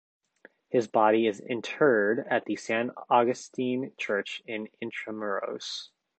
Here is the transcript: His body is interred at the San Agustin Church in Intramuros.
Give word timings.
His 0.69 0.87
body 0.87 1.27
is 1.27 1.39
interred 1.41 2.25
at 2.27 2.45
the 2.45 2.55
San 2.55 2.89
Agustin 3.11 3.93
Church 3.97 4.41
in 4.47 4.67
Intramuros. 4.81 5.91